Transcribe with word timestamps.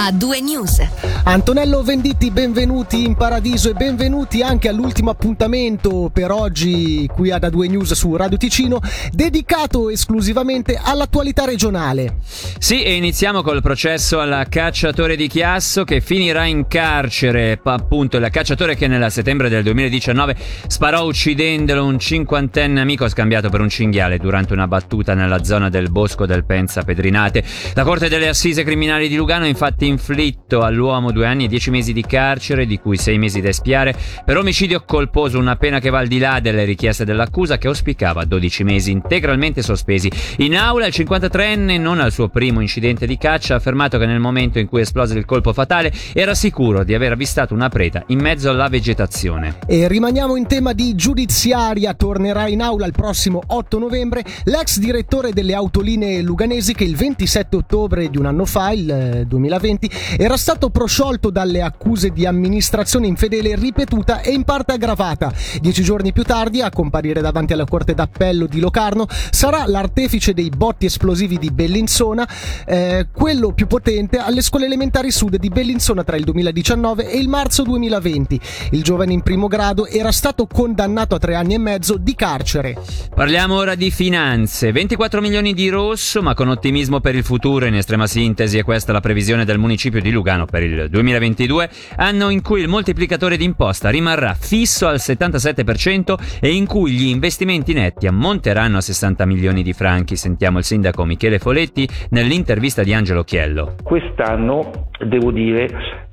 a 0.00 0.12
due 0.12 0.40
news. 0.40 0.80
Antonello 1.24 1.82
Venditti, 1.82 2.30
benvenuti 2.30 3.04
in 3.04 3.16
paradiso 3.16 3.68
e 3.68 3.74
benvenuti 3.74 4.42
anche 4.42 4.68
all'ultimo 4.68 5.10
appuntamento 5.10 6.08
per 6.12 6.30
oggi 6.30 7.04
qui 7.12 7.32
ad 7.32 7.42
A2 7.42 7.68
News 7.68 7.92
su 7.94 8.14
Radio 8.14 8.36
Ticino, 8.36 8.80
dedicato 9.10 9.90
esclusivamente 9.90 10.80
all'attualità 10.80 11.44
regionale. 11.44 12.18
Sì, 12.58 12.84
e 12.84 12.94
iniziamo 12.94 13.42
col 13.42 13.60
processo 13.60 14.20
al 14.20 14.46
cacciatore 14.48 15.16
di 15.16 15.26
Chiasso 15.26 15.82
che 15.82 16.00
finirà 16.00 16.44
in 16.44 16.68
carcere, 16.68 17.60
appunto 17.62 18.18
il 18.18 18.28
cacciatore 18.30 18.76
che 18.76 18.86
nel 18.86 19.10
settembre 19.10 19.48
del 19.48 19.64
2019 19.64 20.36
sparò 20.68 21.04
uccidendolo 21.04 21.84
un 21.84 21.98
cinquantenne 21.98 22.80
amico 22.80 23.08
scambiato 23.08 23.50
per 23.50 23.60
un 23.60 23.68
cinghiale 23.68 24.18
durante 24.18 24.52
una 24.52 24.68
battuta 24.68 25.14
nella 25.14 25.42
zona 25.42 25.68
del 25.68 25.90
bosco 25.90 26.24
del 26.24 26.44
Penza 26.44 26.84
Pedrinate. 26.84 27.42
La 27.74 27.82
Corte 27.82 28.08
delle 28.08 28.28
Assise 28.28 28.62
Criminali 28.62 29.08
di 29.08 29.16
Lugano 29.16 29.44
infatti 29.44 29.86
inflitto 29.88 30.62
all'uomo 30.62 31.10
due 31.10 31.26
anni 31.26 31.44
e 31.44 31.48
dieci 31.48 31.70
mesi 31.70 31.92
di 31.92 32.02
carcere, 32.02 32.66
di 32.66 32.78
cui 32.78 32.96
sei 32.96 33.18
mesi 33.18 33.40
da 33.40 33.48
espiare, 33.48 33.94
per 34.24 34.36
omicidio 34.36 34.84
colposo, 34.86 35.38
una 35.38 35.56
pena 35.56 35.80
che 35.80 35.90
va 35.90 35.98
al 35.98 36.06
di 36.06 36.18
là 36.18 36.40
delle 36.40 36.64
richieste 36.64 37.04
dell'accusa 37.04 37.58
che 37.58 37.66
auspicava 37.66 38.24
12 38.24 38.64
mesi 38.64 38.90
integralmente 38.90 39.62
sospesi. 39.62 40.10
In 40.38 40.56
aula 40.56 40.86
il 40.86 40.94
53enne, 40.96 41.80
non 41.80 42.00
al 42.00 42.12
suo 42.12 42.28
primo 42.28 42.60
incidente 42.60 43.06
di 43.06 43.18
caccia, 43.18 43.54
ha 43.54 43.56
affermato 43.56 43.98
che 43.98 44.06
nel 44.06 44.20
momento 44.20 44.58
in 44.58 44.68
cui 44.68 44.80
esplose 44.80 45.18
il 45.18 45.24
colpo 45.24 45.52
fatale 45.52 45.92
era 46.12 46.34
sicuro 46.34 46.84
di 46.84 46.94
aver 46.94 47.12
avvistato 47.12 47.54
una 47.54 47.68
preda 47.68 48.04
in 48.08 48.20
mezzo 48.20 48.50
alla 48.50 48.68
vegetazione. 48.68 49.58
E 49.66 49.88
rimaniamo 49.88 50.36
in 50.36 50.46
tema 50.46 50.72
di 50.72 50.94
giudiziaria, 50.94 51.94
tornerà 51.94 52.46
in 52.48 52.62
aula 52.62 52.86
il 52.86 52.92
prossimo 52.92 53.42
8 53.46 53.78
novembre 53.78 54.24
l'ex 54.44 54.78
direttore 54.78 55.32
delle 55.32 55.54
autolinee 55.54 56.22
luganesi 56.22 56.74
che 56.74 56.84
il 56.84 56.96
27 56.96 57.56
ottobre 57.56 58.10
di 58.10 58.18
un 58.18 58.26
anno 58.26 58.44
fa, 58.44 58.70
il 58.70 59.24
2020, 59.26 59.77
era 60.16 60.36
stato 60.36 60.70
prosciolto 60.70 61.30
dalle 61.30 61.62
accuse 61.62 62.10
di 62.10 62.26
amministrazione 62.26 63.06
infedele 63.06 63.54
ripetuta 63.54 64.20
e 64.20 64.30
in 64.32 64.44
parte 64.44 64.72
aggravata. 64.72 65.32
Dieci 65.60 65.82
giorni 65.82 66.12
più 66.12 66.22
tardi, 66.22 66.60
a 66.60 66.70
comparire 66.70 67.20
davanti 67.20 67.52
alla 67.52 67.64
Corte 67.64 67.94
d'Appello 67.94 68.46
di 68.46 68.60
Locarno, 68.60 69.06
sarà 69.30 69.64
l'artefice 69.66 70.34
dei 70.34 70.50
botti 70.50 70.86
esplosivi 70.86 71.38
di 71.38 71.50
Bellinzona, 71.50 72.28
eh, 72.66 73.08
quello 73.12 73.52
più 73.52 73.66
potente 73.66 74.18
alle 74.18 74.42
scuole 74.42 74.66
elementari 74.66 75.10
sud 75.10 75.36
di 75.36 75.48
Bellinzona 75.48 76.04
tra 76.04 76.16
il 76.16 76.24
2019 76.24 77.10
e 77.10 77.18
il 77.18 77.28
marzo 77.28 77.62
2020. 77.62 78.40
Il 78.72 78.82
giovane 78.82 79.12
in 79.12 79.22
primo 79.22 79.46
grado 79.46 79.86
era 79.86 80.12
stato 80.12 80.46
condannato 80.46 81.14
a 81.14 81.18
tre 81.18 81.34
anni 81.34 81.54
e 81.54 81.58
mezzo 81.58 81.96
di 81.96 82.14
carcere. 82.14 82.76
Parliamo 83.14 83.54
ora 83.54 83.74
di 83.74 83.90
finanze. 83.90 84.72
24 84.72 85.20
milioni 85.20 85.54
di 85.54 85.68
rosso, 85.68 86.22
ma 86.22 86.34
con 86.34 86.48
ottimismo 86.48 87.00
per 87.00 87.14
il 87.14 87.24
futuro. 87.24 87.66
In 87.66 87.74
estrema 87.74 88.06
sintesi 88.06 88.58
è 88.58 88.64
questa 88.64 88.92
la 88.92 89.00
previsione 89.00 89.44
del 89.44 89.58
municipio 89.58 89.67
di 89.76 90.10
Lugano 90.10 90.46
per 90.46 90.62
il 90.62 90.88
2022, 90.88 91.68
anno 91.96 92.30
in 92.30 92.42
cui 92.42 92.60
il 92.60 92.68
moltiplicatore 92.68 93.36
d'imposta 93.36 93.90
rimarrà 93.90 94.34
fisso 94.34 94.86
al 94.86 94.96
77% 94.96 96.14
e 96.40 96.52
in 96.54 96.66
cui 96.66 96.92
gli 96.92 97.06
investimenti 97.06 97.72
netti 97.72 98.06
ammonteranno 98.06 98.78
a 98.78 98.80
60 98.80 99.26
milioni 99.26 99.62
di 99.62 99.72
franchi. 99.72 100.16
Sentiamo 100.16 100.58
il 100.58 100.64
sindaco 100.64 101.04
Michele 101.04 101.38
Foletti 101.38 101.88
nell'intervista 102.10 102.82
di 102.82 102.94
Angelo 102.94 103.24
Chiello. 103.24 103.76
Quest'anno, 103.82 104.90
devo 105.06 105.30
dire, 105.30 105.68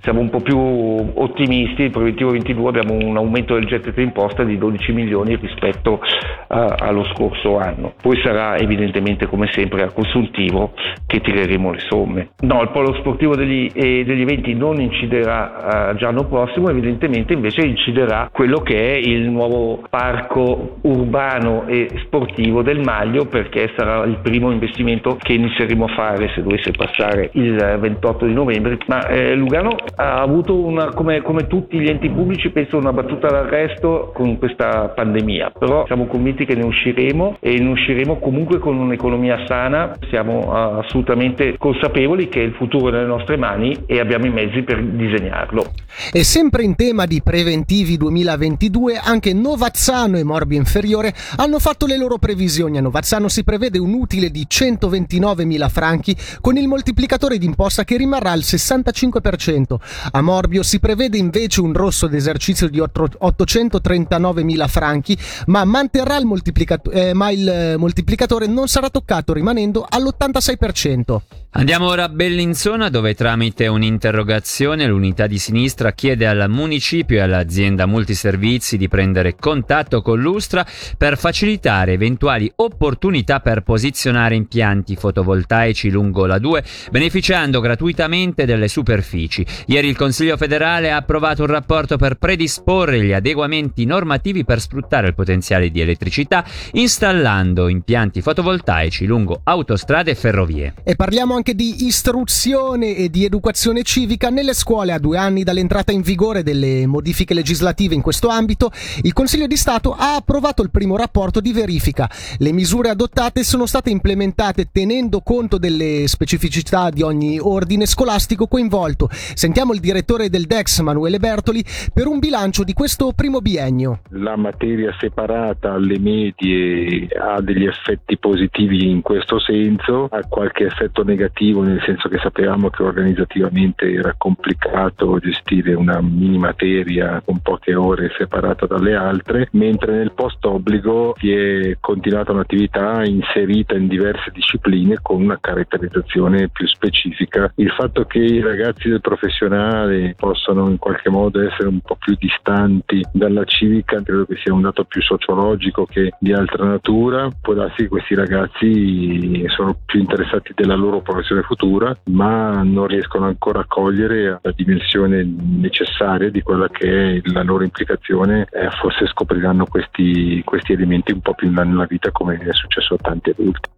siamo 0.06 0.22
un 0.22 0.30
po' 0.30 0.40
più 0.40 0.58
ottimisti, 0.58 1.84
il 1.84 1.92
preventivo 1.92 2.30
22 2.30 2.70
abbiamo 2.70 2.94
un 2.94 3.18
aumento 3.18 3.56
del 3.56 3.66
gettito 3.66 4.00
d'imposta 4.00 4.44
di 4.44 4.58
12 4.58 4.92
milioni 4.92 5.36
rispetto 5.36 6.00
a, 6.48 6.76
allo 6.78 7.04
scorso 7.14 7.58
anno. 7.58 7.94
Poi 8.00 8.16
sarà 8.24 8.56
evidentemente 8.58 9.26
come 9.26 9.50
sempre 9.52 9.82
a 9.82 9.92
consuntivo 9.92 10.74
che 11.08 11.22
tireremo 11.22 11.72
le 11.72 11.80
somme. 11.90 12.30
No, 12.42 12.62
il 12.62 12.70
polo 12.70 12.94
sportivo 13.00 13.36
degli, 13.36 13.70
eh, 13.74 14.06
degli 14.06 14.22
eventi 14.22 14.54
non 14.54 14.80
inciderà 14.80 15.90
eh, 15.90 15.96
già 15.96 16.06
l'anno 16.06 16.28
prossimo, 16.28 16.70
evidentemente 16.70 17.34
invece 17.34 17.66
inciderà 17.66 18.30
quello 18.32 18.60
che 18.60 18.94
è 18.94 18.98
il 18.98 19.28
nuovo 19.30 19.82
parco 19.90 20.78
urbano 20.82 21.66
e 21.66 21.90
sportivo 22.06 22.62
del 22.62 22.80
Maglio 22.80 23.26
perché 23.26 23.74
sarà 23.76 24.04
il 24.06 24.20
primo 24.22 24.52
investimento 24.52 25.18
che 25.20 25.34
inizieremo 25.34 25.86
a 25.86 25.94
fare 25.96 26.30
se 26.36 26.44
dovesse 26.44 26.72
passare 26.72 27.32
il 27.34 27.78
28 27.80 28.26
di 28.28 28.34
novembre. 28.34 28.78
Ma 28.86 29.08
eh, 29.08 29.34
Lugano 29.34 29.76
ha 29.96 30.22
avuto 30.22 30.56
una, 30.56 30.94
come, 30.94 31.22
come, 31.22 31.48
tutti 31.48 31.80
gli 31.80 31.88
enti 31.88 32.10
pubblici, 32.10 32.50
penso 32.50 32.78
una 32.78 32.92
battuta 32.92 33.28
d'arresto 33.28 34.12
con 34.14 34.38
questa 34.38 34.90
pandemia, 34.90 35.52
però 35.58 35.86
siamo 35.86 36.06
convinti 36.06 36.46
che 36.46 36.56
ne 36.56 36.64
usciremo 36.64 37.38
e 37.40 37.58
ne 37.60 37.70
usciremo 37.70 38.20
comunque 38.20 38.60
con 38.60 38.78
un'economia 38.78 39.46
sana, 39.48 39.98
siamo 40.10 40.54
assolutamente 40.54 41.58
consapevoli 41.58 42.28
che 42.28 42.40
il 42.40 42.54
futuro 42.54 42.90
è 42.90 42.92
nelle 42.92 43.06
nostre 43.06 43.38
mani 43.38 43.76
e 43.86 44.00
abbiamo 44.00 44.26
i 44.26 44.32
mezzi 44.32 44.64
per 44.64 44.84
disegnarlo. 44.84 45.66
E 46.12 46.24
sempre 46.24 46.64
in 46.64 46.76
tema 46.76 47.06
di 47.06 47.22
preventivi 47.22 47.98
2022, 47.98 48.98
anche 48.98 49.34
Novazzano 49.34 50.18
e 50.18 50.24
Morbio 50.24 50.58
Inferiore 50.58 51.14
hanno 51.38 51.60
fatto 51.60 51.86
le 51.86 51.98
loro 51.98 52.18
previsioni. 52.18 52.78
A 52.78 52.82
Novazzano 52.82 53.30
si 53.30 53.44
prevede 53.44 53.80
un 53.80 53.94
utile 53.94 54.30
di 54.30 54.46
129.000 54.50 55.70
franchi 55.70 56.16
con 56.42 56.58
il 56.58 56.68
moltiplicatore 56.68 57.38
d'imposta 57.38 57.84
che 57.84 57.98
rimarrà 57.98 58.32
al 58.32 58.40
65%. 58.40 59.84
A 60.12 60.22
Morbio 60.22 60.64
si 60.64 60.80
prevede 60.80 61.18
invece 61.18 61.62
un 61.62 61.74
rosso 61.74 62.08
d'esercizio 62.08 62.70
di 62.70 62.80
839.000 62.80 64.68
franchi, 64.68 65.18
ma 65.48 65.64
manterrà 65.66 66.18
il 66.18 66.26
moltiplicatore, 66.26 67.10
eh, 67.10 67.14
ma 67.14 67.32
il 67.32 67.76
moltiplicatore 67.78 68.48
non 68.48 68.68
sarà 68.68 68.90
toccato 68.90 69.34
rimanendo 69.34 69.86
all'86%. 69.88 71.22
Andiamo 71.58 71.88
ora 71.88 72.04
a 72.04 72.10
Bellinzona 72.10 72.90
dove 72.90 73.16
tramite 73.16 73.68
un'interrogazione 73.68 74.86
l'unità 74.88 75.26
di 75.26 75.38
sinistra 75.38 75.94
chiede 75.94 76.28
al 76.28 76.50
municipio 76.50 77.16
e 77.16 77.22
all'azienda 77.22 77.86
multiservizi 77.86 78.76
di 78.76 78.90
prendere 78.90 79.38
contatto 79.38 80.02
con 80.02 80.20
l'Ustra 80.20 80.66
per 80.98 81.18
facilitare 81.18 81.94
eventuali 81.94 82.52
opportunità 82.58 83.40
per 83.40 83.62
posizionare 83.62 84.36
impianti 84.36 84.98
fotovoltaici 84.98 85.90
lungo 85.90 86.26
la 86.26 86.40
2 86.40 86.62
beneficiando 86.92 87.62
gratuitamente 87.62 88.44
delle 88.44 88.68
superfici. 88.68 89.46
Ieri 89.68 89.88
il 89.88 89.96
Consiglio 89.96 90.36
federale 90.36 90.92
ha 90.92 90.98
approvato 90.98 91.44
un 91.44 91.48
rapporto 91.48 91.96
per 91.96 92.16
predisporre 92.16 93.02
gli 93.02 93.14
adeguamenti 93.14 93.86
normativi 93.86 94.44
per 94.44 94.60
sfruttare 94.60 95.08
il 95.08 95.16
potenziale 95.16 95.70
di 95.70 95.80
elettricità 95.80 96.44
installando 96.74 97.70
impianti 97.70 98.22
fotovoltaici 98.22 99.06
lungo 99.06 99.40
autostrade 99.42 100.12
e 100.12 100.16
ferrovie. 100.16 100.74
E 100.84 100.98
parliamo 100.98 101.44
di 101.54 101.86
istruzione 101.86 102.96
e 102.96 103.10
di 103.10 103.26
educazione 103.26 103.84
civica 103.84 104.30
nelle 104.30 104.54
scuole 104.54 104.94
a 104.94 104.98
due 104.98 105.18
anni 105.18 105.44
dall'entrata 105.44 105.92
in 105.92 106.02
vigore 106.02 106.42
delle 106.42 106.88
modifiche 106.88 107.34
legislative 107.34 107.94
in 107.94 108.02
questo 108.02 108.30
ambito. 108.30 108.72
Il 109.04 109.14
Consiglio 109.14 109.46
di 109.46 109.56
Stato 109.56 109.94
ha 109.94 110.16
approvato 110.16 110.64
il 110.64 110.72
primo 110.72 110.98
rapporto 110.98 111.40
di 111.42 111.54
verifica. 111.54 112.10
Le 112.38 112.52
misure 112.52 112.90
adottate 112.90 113.44
sono 113.44 113.66
state 113.66 113.90
implementate 113.90 114.70
tenendo 114.72 115.22
conto 115.22 115.58
delle 115.58 116.08
specificità 116.08 116.90
di 116.90 117.02
ogni 117.02 117.38
ordine 117.40 117.86
scolastico 117.86 118.48
coinvolto. 118.48 119.10
Sentiamo 119.12 119.74
il 119.74 119.80
direttore 119.80 120.30
del 120.30 120.46
DEX, 120.46 120.80
Manuele 120.80 121.20
Bertoli, 121.20 121.64
per 121.94 122.08
un 122.08 122.20
bilancio 122.20 122.64
di 122.64 122.74
questo 122.74 123.12
primo 123.14 123.42
biennio. 123.42 124.00
La 124.10 124.36
materia 124.36 124.96
separata 125.00 125.74
alle 125.74 126.00
medie 126.00 127.08
ha 127.20 127.40
degli 127.42 127.66
effetti 127.66 128.18
positivi 128.18 128.90
in 128.90 129.02
questo 129.02 129.40
senso, 129.40 130.08
ha 130.10 130.22
qualche 130.28 130.66
effetto 130.66 131.04
negativo 131.04 131.34
nel 131.38 131.82
senso 131.86 132.08
che 132.08 132.18
sapevamo 132.20 132.70
che 132.70 132.82
organizzativamente 132.82 133.92
era 133.92 134.14
complicato 134.18 135.20
gestire 135.20 135.74
una 135.74 136.00
mini 136.02 136.38
materia 136.38 137.22
con 137.24 137.40
poche 137.40 137.76
ore 137.76 138.12
separata 138.18 138.66
dalle 138.66 138.96
altre, 138.96 139.50
mentre 139.52 139.98
nel 139.98 140.14
post 140.14 140.44
obbligo 140.46 141.14
si 141.20 141.32
è 141.32 141.78
continuata 141.80 142.32
un'attività 142.32 143.04
inserita 143.04 143.76
in 143.76 143.88
diverse 143.88 144.32
discipline 144.32 145.00
con 145.02 145.22
una 145.22 145.38
caratterizzazione 145.40 146.48
più 146.50 146.68
specifica. 146.68 147.52
Il 147.56 147.72
fatto 147.72 148.06
che 148.06 148.20
i 148.20 148.42
ragazzi 148.42 148.90
del 148.90 149.02
professionale 149.02 150.16
possano 150.18 150.70
in 150.70 150.78
qualche 150.78 151.10
modo 151.10 151.42
essere 151.42 151.68
un 151.68 151.82
po' 151.82 151.96
più 151.96 152.16
distanti 152.18 153.04
dalla 153.12 153.44
civica 153.44 154.02
credo 154.02 154.26
che 154.26 154.38
sia 154.42 154.54
un 154.54 154.62
dato 154.62 154.86
più 154.86 155.02
sociologico 155.02 155.86
che 155.86 156.14
di 156.20 156.32
altra 156.32 156.66
natura. 156.66 157.28
Può 157.42 157.54
darsi 157.54 157.84
che 157.84 157.88
questi 157.88 158.16
ragazzi 158.16 159.44
sono 159.50 159.78
più 159.86 160.00
interessati 160.00 160.54
della 160.56 160.76
loro 160.76 161.02
professione 161.16 161.44
futura, 161.44 161.98
ma 162.06 162.62
non 162.64 162.88
riescono 162.88 163.26
ancora 163.26 163.62
a 163.62 163.66
cogliere 163.66 164.40
la 164.42 164.52
dimensione 164.52 165.24
necessaria 165.24 166.30
di 166.30 166.42
quella 166.42 166.68
che 166.70 167.16
è 167.16 167.22
la 167.32 167.44
loro 167.44 167.64
implicazione. 167.64 168.48
Eh, 168.52 168.70
forse 168.82 169.08
scopriranno 169.08 169.66
questi, 169.66 170.42
questi 170.44 170.74
elementi 170.74 171.14
un 171.14 171.22
po' 171.22 171.34
più 171.34 171.48
in 171.48 171.56
là 171.56 171.64
nella 171.64 171.86
vita 171.86 172.12
come 172.12 172.38
è 172.38 172.54
successo 172.54 172.96
a 172.96 172.98
tanti 173.02 173.30
adulti. 173.30 173.70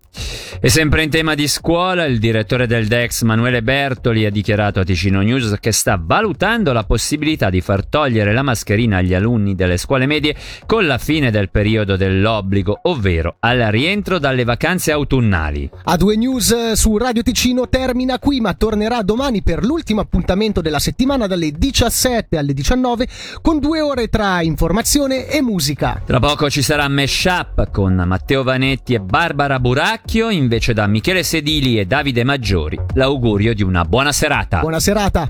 E 0.60 0.70
sempre 0.70 1.04
in 1.04 1.12
tema 1.12 1.36
di 1.36 1.48
scuola, 1.48 2.06
il 2.06 2.18
direttore 2.18 2.66
del 2.66 2.88
DEX 2.88 3.22
Manuele 3.22 3.62
Bertoli 3.62 4.26
ha 4.26 4.32
dichiarato 4.32 4.80
a 4.80 4.84
Ticino 4.84 5.22
News 5.22 5.56
che 5.60 5.72
sta 5.72 6.02
valutando 6.02 6.74
la 6.74 6.84
possibilità 6.84 7.52
di 7.52 7.62
far 7.62 7.86
togliere 7.86 8.34
la 8.34 8.42
mascherina 8.42 8.98
agli 8.98 9.14
alunni 9.14 9.54
delle 9.54 9.78
scuole 9.78 10.08
medie 10.08 10.36
con 10.66 10.88
la 10.88 10.98
fine 10.98 11.30
del 11.30 11.52
periodo 11.52 11.96
dell'obbligo, 11.96 12.80
ovvero 12.84 13.36
al 13.40 13.60
rientro 13.70 14.18
dalle 14.18 14.44
vacanze 14.46 14.92
autunnali. 14.92 15.70
A 15.84 15.96
due 15.96 16.16
news 16.16 16.72
su 16.72 16.98
Radio 16.98 17.22
Ticino 17.22 17.70
termina 17.70 18.18
qui, 18.18 18.42
ma 18.42 18.56
tornerà 18.56 19.04
domani 19.04 19.44
per 19.44 19.64
l'ultimo 19.64 20.02
appuntamento 20.02 20.62
della 20.62 20.80
settimana 20.80 21.28
dalle 21.28 21.52
17 21.52 22.36
alle 22.36 22.54
19 22.54 23.08
con 23.44 23.60
due 23.60 23.80
ore 23.80 24.08
tra 24.08 24.42
informazione 24.42 25.28
e 25.28 25.40
musica. 25.44 26.02
Tra 26.04 26.20
poco 26.20 26.50
ci 26.50 26.64
sarà 26.64 26.88
Meshup 26.88 27.70
con 27.70 27.94
Matteo 27.94 28.42
Vanetti 28.42 28.96
e 28.96 29.00
Barbara 29.00 29.60
Buracchio 29.98 30.30
invece 30.30 30.74
da 30.74 30.86
Michele 30.86 31.24
Sedili 31.24 31.80
e 31.80 31.86
Davide 31.86 32.24
Maggiori. 32.24 32.80
L'augurio 32.94 33.54
di 33.56 33.64
una 33.64 33.84
buona 33.84 34.12
serata. 34.12 34.60
Buona 34.60 34.80
serata. 34.80 35.30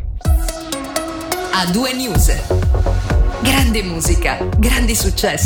A 1.54 1.72
due 1.72 1.94
news. 1.94 2.36
Grande 3.42 3.84
musica, 3.84 4.38
grandi 4.58 4.94
successi. 4.94 5.46